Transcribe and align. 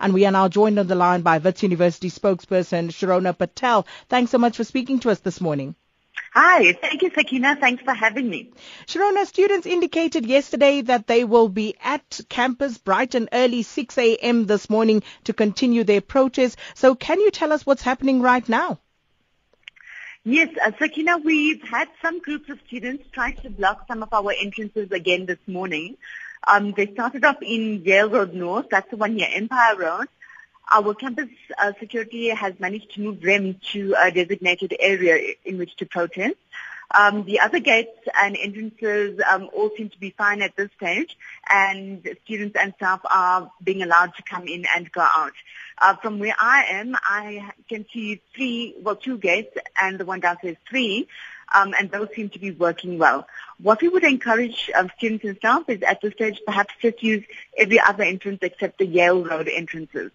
And 0.00 0.14
we 0.14 0.26
are 0.26 0.32
now 0.32 0.48
joined 0.48 0.78
on 0.78 0.86
the 0.86 0.94
line 0.94 1.22
by 1.22 1.38
Wits 1.38 1.62
University 1.62 2.10
spokesperson 2.10 2.88
Shirona 2.88 3.36
Patel. 3.36 3.86
Thanks 4.08 4.30
so 4.30 4.38
much 4.38 4.56
for 4.56 4.64
speaking 4.64 5.00
to 5.00 5.10
us 5.10 5.20
this 5.20 5.40
morning. 5.40 5.74
Hi, 6.32 6.72
thank 6.72 7.02
you, 7.02 7.10
Sakina. 7.14 7.56
Thanks 7.60 7.82
for 7.82 7.94
having 7.94 8.28
me. 8.28 8.52
Sharona, 8.86 9.24
students 9.26 9.66
indicated 9.66 10.26
yesterday 10.26 10.80
that 10.82 11.06
they 11.06 11.24
will 11.24 11.48
be 11.48 11.76
at 11.82 12.20
campus 12.28 12.76
bright 12.78 13.14
and 13.14 13.28
early 13.32 13.62
6 13.62 13.98
a.m. 13.98 14.46
this 14.46 14.68
morning 14.68 15.02
to 15.24 15.32
continue 15.32 15.84
their 15.84 16.00
protest. 16.00 16.58
So 16.74 16.94
can 16.94 17.20
you 17.20 17.30
tell 17.30 17.52
us 17.52 17.64
what's 17.64 17.82
happening 17.82 18.20
right 18.20 18.48
now? 18.48 18.80
Yes, 20.24 20.48
uh, 20.64 20.72
Sakina, 20.78 21.18
we've 21.18 21.62
had 21.62 21.88
some 22.00 22.18
groups 22.18 22.48
of 22.48 22.58
students 22.66 23.04
trying 23.12 23.36
to 23.42 23.50
block 23.50 23.86
some 23.86 24.02
of 24.02 24.12
our 24.12 24.32
entrances 24.32 24.90
again 24.90 25.26
this 25.26 25.38
morning. 25.46 25.98
Um, 26.46 26.72
they 26.76 26.86
started 26.92 27.24
off 27.24 27.42
in 27.42 27.82
Yale 27.84 28.10
Road 28.10 28.34
North, 28.34 28.66
that's 28.70 28.90
the 28.90 28.96
one 28.96 29.14
near 29.14 29.28
Empire 29.32 29.76
Road. 29.76 30.06
Our 30.70 30.94
campus 30.94 31.28
uh, 31.62 31.72
security 31.78 32.28
has 32.28 32.58
managed 32.58 32.94
to 32.94 33.00
move 33.00 33.20
them 33.20 33.60
to 33.72 33.94
a 34.02 34.10
designated 34.10 34.74
area 34.78 35.34
in 35.44 35.58
which 35.58 35.76
to 35.76 35.86
protest. 35.86 36.36
Um, 36.90 37.24
the 37.24 37.40
other 37.40 37.58
gates 37.58 37.98
and 38.14 38.36
entrances 38.36 39.20
um, 39.28 39.50
all 39.52 39.70
seem 39.76 39.88
to 39.90 39.98
be 39.98 40.10
fine 40.10 40.42
at 40.42 40.54
this 40.56 40.70
stage, 40.76 41.16
and 41.50 42.06
students 42.24 42.56
and 42.60 42.72
staff 42.76 43.00
are 43.10 43.50
being 43.62 43.82
allowed 43.82 44.14
to 44.16 44.22
come 44.22 44.46
in 44.46 44.64
and 44.74 44.90
go 44.92 45.00
out. 45.00 45.32
Uh, 45.78 45.96
from 45.96 46.20
where 46.20 46.36
I 46.38 46.64
am, 46.70 46.94
I 47.02 47.50
can 47.68 47.84
see 47.92 48.20
three, 48.34 48.76
well, 48.80 48.96
two 48.96 49.18
gates, 49.18 49.56
and 49.80 49.98
the 49.98 50.04
one 50.04 50.20
downstairs 50.20 50.56
three, 50.68 51.08
um, 51.54 51.74
and 51.78 51.90
those 51.90 52.08
seem 52.14 52.28
to 52.30 52.38
be 52.38 52.50
working 52.52 52.98
well. 52.98 53.26
What 53.60 53.82
we 53.82 53.88
would 53.88 54.04
encourage 54.04 54.70
um, 54.74 54.90
students 54.96 55.24
and 55.24 55.36
staff 55.36 55.68
is 55.68 55.82
at 55.82 56.00
this 56.00 56.12
stage 56.14 56.40
perhaps 56.46 56.74
just 56.80 57.02
use 57.02 57.24
every 57.56 57.80
other 57.80 58.02
entrance 58.04 58.38
except 58.42 58.78
the 58.78 58.86
Yale 58.86 59.24
Road 59.24 59.48
entrances. 59.48 60.10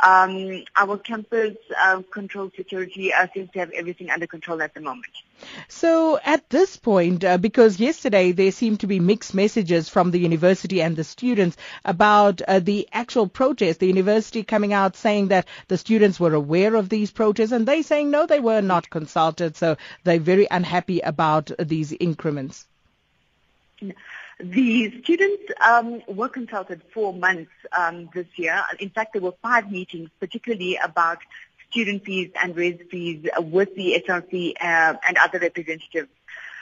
Um, 0.00 0.64
our 0.76 0.96
campus 0.96 1.56
uh, 1.80 2.02
control 2.10 2.50
security 2.54 3.12
uh, 3.12 3.26
seems 3.34 3.50
to 3.52 3.58
have 3.58 3.70
everything 3.72 4.10
under 4.10 4.26
control 4.26 4.62
at 4.62 4.74
the 4.74 4.80
moment. 4.80 5.12
So 5.68 6.18
at 6.24 6.48
this 6.50 6.76
point, 6.76 7.24
uh, 7.24 7.38
because 7.38 7.78
yesterday 7.80 8.32
there 8.32 8.52
seemed 8.52 8.80
to 8.80 8.86
be 8.86 9.00
mixed 9.00 9.34
messages 9.34 9.88
from 9.88 10.10
the 10.10 10.18
university 10.18 10.82
and 10.82 10.96
the 10.96 11.04
students 11.04 11.56
about 11.84 12.42
uh, 12.42 12.58
the 12.58 12.88
actual 12.92 13.28
protest, 13.28 13.80
the 13.80 13.86
university 13.86 14.42
coming 14.42 14.72
out 14.72 14.96
saying 14.96 15.28
that 15.28 15.46
the 15.68 15.78
students 15.78 16.18
were 16.18 16.34
aware 16.34 16.74
of 16.74 16.88
these 16.88 17.10
protests 17.10 17.52
and 17.52 17.66
they 17.66 17.82
saying 17.82 18.10
no, 18.10 18.26
they 18.26 18.40
were 18.40 18.60
not 18.60 18.90
consulted, 18.90 19.56
so 19.56 19.76
they're 20.04 20.18
very 20.18 20.46
unhappy 20.50 21.00
about 21.00 21.50
these 21.58 21.92
increments. 21.92 22.66
The 24.40 25.00
students 25.02 25.42
um, 25.60 26.02
were 26.06 26.28
consulted 26.28 26.82
for 26.94 27.12
months 27.12 27.50
um, 27.76 28.08
this 28.14 28.26
year. 28.36 28.62
In 28.78 28.90
fact, 28.90 29.12
there 29.12 29.22
were 29.22 29.34
five 29.42 29.70
meetings, 29.70 30.10
particularly 30.20 30.76
about 30.76 31.18
student 31.70 32.04
fees 32.04 32.30
and 32.40 32.56
res 32.56 32.80
fees 32.90 33.26
with 33.38 33.74
the 33.74 34.02
SRC 34.06 34.52
uh, 34.60 34.94
and 35.06 35.16
other 35.18 35.38
representatives. 35.38 36.08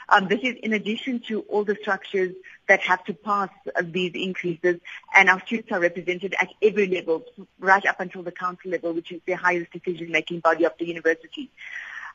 Um, 0.09 0.27
this 0.29 0.39
is 0.41 0.55
in 0.63 0.73
addition 0.73 1.19
to 1.27 1.41
all 1.41 1.65
the 1.65 1.75
structures 1.81 2.33
that 2.69 2.79
have 2.81 3.03
to 3.05 3.13
pass 3.13 3.49
these 3.83 4.13
increases, 4.15 4.79
and 5.13 5.29
our 5.29 5.41
students 5.45 5.71
are 5.71 5.81
represented 5.81 6.33
at 6.39 6.49
every 6.61 6.87
level, 6.87 7.25
right 7.59 7.85
up 7.85 7.99
until 7.99 8.23
the 8.23 8.31
council 8.31 8.71
level, 8.71 8.93
which 8.93 9.11
is 9.11 9.19
the 9.25 9.33
highest 9.33 9.71
decision-making 9.71 10.39
body 10.39 10.65
of 10.65 10.73
the 10.79 10.87
university. 10.87 11.49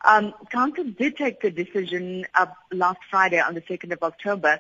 Um, 0.05 0.33
council 0.51 0.85
did 0.85 1.17
take 1.17 1.41
the 1.43 1.51
decision 1.51 2.27
uh, 2.35 2.47
last 2.73 3.01
Friday 3.11 3.39
on 3.39 3.55
the 3.55 3.61
2nd 3.61 3.93
of 3.93 4.03
October, 4.03 4.59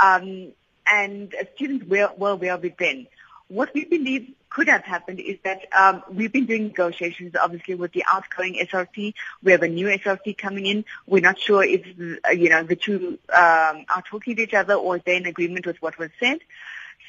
um, 0.00 0.52
and 0.86 1.34
students 1.54 1.86
were, 1.86 2.10
well 2.16 2.32
aware 2.32 2.54
of 2.54 2.64
it 2.64 2.76
then. 2.78 3.06
What 3.46 3.72
we 3.74 3.84
believe 3.84 4.32
could 4.54 4.68
have 4.68 4.84
happened 4.84 5.18
is 5.18 5.38
that 5.44 5.62
um, 5.72 6.02
we've 6.10 6.32
been 6.32 6.44
doing 6.44 6.64
negotiations, 6.64 7.34
obviously, 7.34 7.74
with 7.74 7.92
the 7.92 8.04
outgoing 8.06 8.54
SRC. 8.54 9.14
We 9.42 9.52
have 9.52 9.62
a 9.62 9.68
new 9.68 9.86
SRC 9.86 10.36
coming 10.36 10.66
in. 10.66 10.84
We're 11.06 11.22
not 11.22 11.38
sure 11.38 11.64
if, 11.64 11.86
you 11.96 12.48
know, 12.50 12.62
the 12.62 12.76
two 12.76 13.18
um, 13.30 13.86
are 13.88 14.02
talking 14.08 14.36
to 14.36 14.42
each 14.42 14.54
other 14.54 14.74
or 14.74 14.96
if 14.96 15.04
they're 15.04 15.16
in 15.16 15.26
agreement 15.26 15.66
with 15.66 15.80
what 15.80 15.98
was 15.98 16.10
said. 16.20 16.40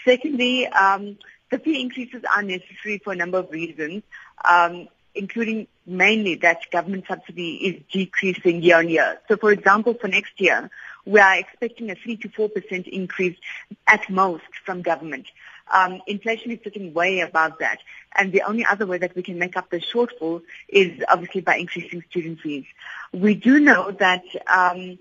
Secondly, 0.05 0.67
um, 0.67 1.17
the 1.51 1.59
fee 1.59 1.81
increases 1.81 2.23
are 2.33 2.43
necessary 2.43 2.99
for 3.03 3.11
a 3.11 3.15
number 3.15 3.39
of 3.39 3.51
reasons. 3.51 4.03
Um, 4.45 4.87
including 5.15 5.67
mainly 5.85 6.33
that 6.33 6.71
government 6.71 7.05
subsidy 7.07 7.53
is 7.55 7.83
decreasing 7.91 8.63
year 8.63 8.77
on 8.77 8.89
year. 8.89 9.19
So 9.27 9.37
for 9.37 9.51
example, 9.51 9.93
for 9.93 10.07
next 10.07 10.41
year, 10.41 10.71
we 11.05 11.19
are 11.19 11.37
expecting 11.37 11.91
a 11.91 11.95
3 11.95 12.17
to 12.17 12.29
4% 12.29 12.87
increase 12.87 13.37
at 13.85 14.09
most 14.09 14.43
from 14.65 14.81
government. 14.81 15.27
Um, 15.73 16.01
inflation 16.07 16.51
is 16.51 16.59
sitting 16.63 16.93
way 16.93 17.21
above 17.21 17.53
that. 17.59 17.79
And 18.15 18.31
the 18.31 18.43
only 18.43 18.63
other 18.63 18.85
way 18.85 18.99
that 18.99 19.15
we 19.15 19.23
can 19.23 19.39
make 19.39 19.57
up 19.57 19.69
the 19.69 19.81
shortfall 19.81 20.43
is 20.69 21.01
obviously 21.09 21.41
by 21.41 21.57
increasing 21.57 22.03
student 22.09 22.41
fees. 22.41 22.65
We 23.11 23.33
do 23.33 23.59
know 23.59 23.91
that 23.91 24.23
um, 24.47 24.99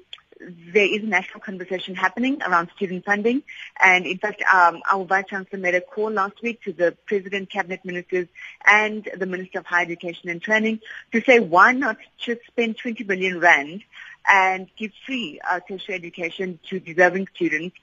there 0.72 0.86
is 0.86 1.02
a 1.02 1.06
national 1.06 1.40
conversation 1.40 1.94
happening 1.94 2.42
around 2.42 2.70
student 2.76 3.04
funding. 3.04 3.42
And 3.80 4.06
in 4.06 4.18
fact, 4.18 4.42
um, 4.42 4.80
our 4.90 5.04
Vice 5.04 5.26
Chancellor 5.28 5.58
made 5.58 5.74
a 5.74 5.80
call 5.80 6.10
last 6.10 6.42
week 6.42 6.62
to 6.62 6.72
the 6.72 6.96
President, 7.06 7.50
Cabinet 7.50 7.84
Ministers, 7.84 8.28
and 8.66 9.08
the 9.16 9.26
Minister 9.26 9.60
of 9.60 9.66
Higher 9.66 9.84
Education 9.84 10.30
and 10.30 10.42
Training 10.42 10.80
to 11.12 11.22
say 11.22 11.38
why 11.40 11.72
not 11.72 11.98
just 12.18 12.40
spend 12.46 12.78
20 12.78 13.04
billion 13.04 13.40
rand 13.40 13.82
and 14.26 14.68
give 14.76 14.92
free 15.06 15.40
uh, 15.48 15.60
tertiary 15.60 15.96
education 15.96 16.58
to 16.68 16.80
deserving 16.80 17.28
students. 17.34 17.76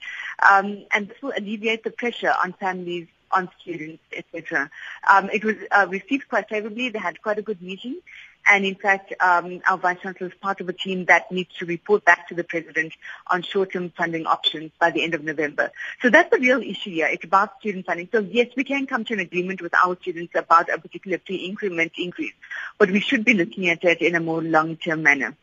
Um, 0.50 0.84
and 0.92 1.08
this 1.08 1.20
will 1.22 1.32
alleviate 1.36 1.84
the 1.84 1.90
pressure 1.90 2.32
on 2.42 2.52
families 2.54 3.08
on 3.32 3.48
students, 3.60 4.02
etc. 4.12 4.70
Um, 5.08 5.30
it 5.32 5.44
was 5.44 5.56
uh, 5.70 5.86
received 5.88 6.28
quite 6.28 6.48
favorably. 6.48 6.88
They 6.88 6.98
had 6.98 7.22
quite 7.22 7.38
a 7.38 7.42
good 7.42 7.62
meeting, 7.62 8.00
and 8.46 8.64
in 8.64 8.74
fact, 8.74 9.14
um, 9.20 9.60
our 9.68 9.78
Vice 9.78 10.00
Chancellor 10.02 10.28
is 10.28 10.32
part 10.40 10.60
of 10.60 10.68
a 10.68 10.72
team 10.72 11.04
that 11.06 11.30
needs 11.30 11.54
to 11.58 11.66
report 11.66 12.04
back 12.04 12.28
to 12.28 12.34
the 12.34 12.44
President 12.44 12.92
on 13.28 13.42
short-term 13.42 13.92
funding 13.96 14.26
options 14.26 14.72
by 14.80 14.90
the 14.90 15.02
end 15.02 15.14
of 15.14 15.22
November. 15.22 15.70
So 16.02 16.10
that's 16.10 16.30
the 16.30 16.38
real 16.38 16.60
issue 16.60 16.90
here. 16.90 17.06
It's 17.06 17.24
about 17.24 17.60
student 17.60 17.86
funding. 17.86 18.08
So 18.10 18.20
yes, 18.20 18.48
we 18.56 18.64
can 18.64 18.86
come 18.86 19.04
to 19.04 19.14
an 19.14 19.20
agreement 19.20 19.62
with 19.62 19.74
our 19.74 19.96
students 20.00 20.34
about 20.34 20.68
a 20.68 20.78
particular 20.78 21.18
fee 21.18 21.46
increment 21.46 21.92
increase, 21.98 22.32
but 22.78 22.90
we 22.90 23.00
should 23.00 23.24
be 23.24 23.34
looking 23.34 23.68
at 23.68 23.84
it 23.84 24.00
in 24.00 24.14
a 24.14 24.20
more 24.20 24.42
long-term 24.42 25.02
manner. 25.02 25.36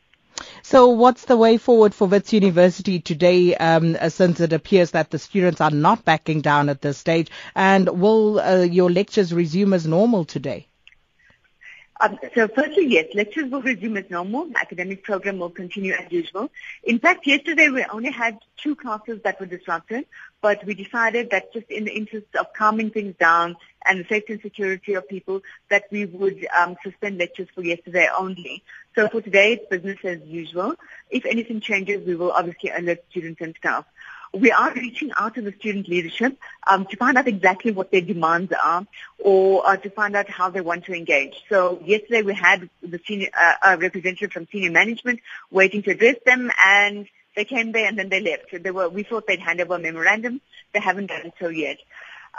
So 0.69 0.89
what's 0.89 1.23
the 1.23 1.38
way 1.38 1.55
forward 1.55 1.95
for 1.95 2.09
Wits 2.09 2.33
University 2.33 3.00
today 3.00 3.55
um, 3.55 3.95
since 4.09 4.41
it 4.41 4.51
appears 4.51 4.91
that 4.91 5.11
the 5.11 5.17
students 5.17 5.61
are 5.61 5.72
not 5.72 6.03
backing 6.03 6.41
down 6.41 6.67
at 6.67 6.81
this 6.81 6.97
stage? 6.97 7.31
And 7.55 7.88
will 8.01 8.41
uh, 8.41 8.63
your 8.63 8.91
lectures 8.91 9.33
resume 9.33 9.72
as 9.72 9.88
normal 9.88 10.25
today? 10.25 10.67
Um, 12.00 12.19
so 12.35 12.47
firstly, 12.47 12.85
yes, 12.88 13.08
lectures 13.16 13.52
will 13.52 13.62
resume 13.62 13.97
as 13.97 14.09
normal. 14.09 14.46
The 14.46 14.59
academic 14.59 15.03
program 15.03 15.40
will 15.40 15.50
continue 15.50 15.94
as 15.94 16.12
usual. 16.12 16.52
In 16.84 17.00
fact, 17.00 17.25
yesterday 17.25 17.69
we 17.69 17.85
only 17.85 18.12
had 18.12 18.38
two 18.58 18.75
classes 18.75 19.19
that 19.24 19.40
were 19.40 19.46
disrupted, 19.47 20.06
but 20.41 20.63
we 20.66 20.75
decided 20.75 21.31
that 21.31 21.53
just 21.53 21.69
in 21.69 21.85
the 21.85 21.91
interest 21.91 22.28
of 22.40 22.53
calming 22.53 22.91
things 22.91 23.16
down 23.19 23.56
and 23.85 24.00
the 24.00 24.06
safety 24.08 24.34
and 24.34 24.41
security 24.41 24.94
of 24.94 25.08
people, 25.08 25.41
that 25.69 25.85
we 25.91 26.06
would 26.06 26.47
um, 26.56 26.75
suspend 26.84 27.18
lectures 27.18 27.47
for 27.56 27.63
yesterday 27.63 28.08
only. 28.18 28.64
So 28.96 29.08
for 29.08 29.22
today, 29.22 29.53
it's 29.53 29.69
business 29.69 29.97
as 30.03 30.22
usual. 30.28 30.75
If 31.09 31.25
anything 31.25 31.62
changes, 31.62 32.06
we 32.06 32.16
will 32.16 32.31
obviously 32.31 32.69
alert 32.69 33.03
students 33.09 33.41
and 33.41 33.56
staff 33.58 33.85
we 34.34 34.52
are 34.52 34.74
reaching 34.74 35.12
out 35.18 35.36
to 35.36 35.42
the 35.42 35.54
student 35.54 35.88
leadership 35.88 36.38
um, 36.66 36.86
to 36.86 36.98
find 36.98 37.18
out 37.18 37.28
exactly 37.28 37.72
what 37.72 37.92
their 37.92 38.02
demands 38.02 38.52
are 38.52 38.86
or 39.20 39.68
uh, 39.68 39.78
to 39.78 39.90
find 39.90 40.16
out 40.16 40.30
how 40.30 40.50
they 40.50 40.62
want 40.62 40.86
to 40.86 40.94
engage. 40.94 41.44
So 41.50 41.82
yesterday 41.84 42.22
we 42.22 42.34
had 42.34 42.70
the 42.82 43.00
senior, 43.08 43.30
uh, 43.38 43.54
a 43.64 43.78
representative 43.78 44.32
from 44.32 44.48
senior 44.52 44.72
management 44.72 45.20
waiting 45.52 45.82
to 45.84 45.92
address 45.92 46.18
them 46.26 46.52
and 46.66 47.08
they 47.36 47.46
came 47.46 47.72
there 47.72 47.88
and 47.88 47.98
then 47.98 48.10
they 48.10 48.20
left. 48.20 48.64
They 48.64 48.72
were, 48.72 48.90
we 48.90 49.04
thought 49.04 49.28
they'd 49.28 49.40
hand 49.40 49.62
over 49.62 49.76
a 49.76 49.80
memorandum. 49.80 50.42
They 50.74 50.80
haven't 50.80 51.08
done 51.08 51.32
so 51.40 51.50
yet. 51.50 51.78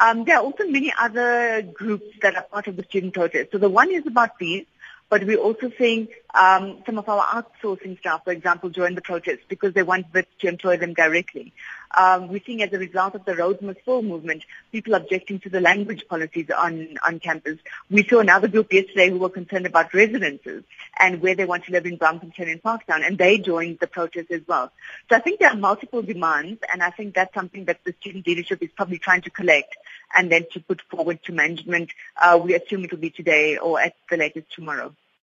Um, 0.00 0.24
there 0.24 0.36
are 0.36 0.42
also 0.42 0.64
many 0.64 0.92
other 0.98 1.62
groups 1.62 2.06
that 2.22 2.36
are 2.36 2.42
part 2.42 2.68
of 2.68 2.76
the 2.76 2.84
student 2.84 3.14
protest. 3.14 3.50
So 3.52 3.58
the 3.58 3.68
one 3.68 3.90
is 3.90 4.06
about 4.06 4.38
fees 4.38 4.66
but 5.10 5.24
we're 5.24 5.38
also 5.38 5.70
seeing 5.78 6.08
um, 6.34 6.82
some 6.84 6.98
of 6.98 7.08
our 7.08 7.24
outsourcing 7.24 7.98
staff, 7.98 8.24
for 8.24 8.32
example, 8.32 8.68
join 8.68 8.94
the 8.94 9.00
protest 9.00 9.40
because 9.48 9.72
they 9.74 9.82
want 9.82 10.06
WITS 10.12 10.28
to 10.40 10.48
employ 10.48 10.76
them 10.76 10.94
directly. 10.94 11.52
Um, 11.96 12.28
we're 12.28 12.42
seeing 12.44 12.62
as 12.62 12.72
a 12.72 12.78
result 12.78 13.14
of 13.14 13.24
the 13.24 13.34
Rhodes 13.34 13.62
Must 13.62 13.80
Fall 13.80 14.02
movement, 14.02 14.44
people 14.72 14.94
objecting 14.94 15.40
to 15.40 15.48
the 15.48 15.60
language 15.60 16.06
policies 16.08 16.50
on, 16.50 16.98
on 17.06 17.18
campus. 17.18 17.58
We 17.90 18.04
saw 18.04 18.20
another 18.20 18.48
group 18.48 18.72
yesterday 18.72 19.10
who 19.10 19.18
were 19.18 19.30
concerned 19.30 19.66
about 19.66 19.94
residences 19.94 20.64
and 20.98 21.22
where 21.22 21.34
they 21.34 21.46
want 21.46 21.64
to 21.64 21.72
live 21.72 21.86
in 21.86 21.98
Braamfontein 21.98 22.50
and 22.50 22.62
Parktown, 22.62 23.06
and 23.06 23.16
they 23.16 23.38
joined 23.38 23.78
the 23.80 23.86
protest 23.86 24.30
as 24.30 24.42
well. 24.46 24.70
So 25.08 25.16
I 25.16 25.20
think 25.20 25.40
there 25.40 25.50
are 25.50 25.56
multiple 25.56 26.02
demands, 26.02 26.60
and 26.72 26.82
I 26.82 26.90
think 26.90 27.14
that's 27.14 27.34
something 27.34 27.64
that 27.66 27.84
the 27.84 27.94
student 28.00 28.26
leadership 28.26 28.62
is 28.62 28.70
probably 28.76 28.98
trying 28.98 29.22
to 29.22 29.30
collect 29.30 29.76
and 30.16 30.30
then 30.30 30.46
to 30.52 30.60
put 30.60 30.82
forward 30.82 31.22
to 31.24 31.32
management. 31.32 31.90
Uh, 32.20 32.40
we 32.42 32.54
assume 32.54 32.84
it 32.84 32.90
will 32.90 32.98
be 32.98 33.10
today 33.10 33.56
or 33.56 33.80
at 33.80 33.94
the 34.10 34.16
latest 34.16 34.52
tomorrow. 34.52 34.94